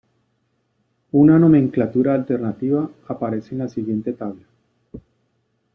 [1.11, 4.47] Una nomenclatura alternativa aparece en la siguiente tabla.